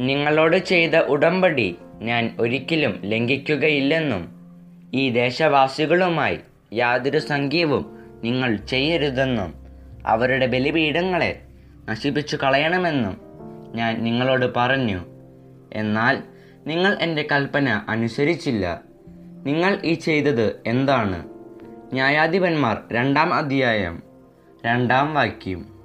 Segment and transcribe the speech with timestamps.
[0.00, 4.28] നിങ്ങളോട് ചെയ്ത ഉടമ്പടി ഞാൻ ഒരിക്കലും ലംഘിക്കുകയില്ലെന്നും
[4.94, 6.38] ഈ ദേശവാസികളുമായി
[6.72, 9.54] യാതൊരു സംഖ്യവും നിങ്ങൾ ചെയ്യരുതെന്നും
[10.06, 11.42] അവരുടെ ബലിപീഠങ്ങളെ
[11.88, 13.20] നശിപ്പിച്ചു കളയണമെന്നും
[13.74, 15.04] ഞാൻ നിങ്ങളോട് പറഞ്ഞു.
[15.72, 16.22] എന്നാൽ
[16.66, 18.80] നിങ്ങൾ എന്റെ കൽപ്പന അനുസരിച്ചില്ല.
[19.44, 21.28] നിങ്ങൾ ഈ ചെയ്തത് എന്താണ്?
[21.92, 24.02] ന്യായാധിപന്മാർ രണ്ടാം അധ്യായം
[24.66, 25.79] രണ്ടാം വാക്യം.